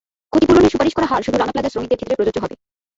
[0.31, 2.55] ক্ষতিপূরণের সুপারিশ করা হার শুধু রানা প্লাজার শ্রমিকদের ক্ষেত্রে প্রযোজ্য হবে।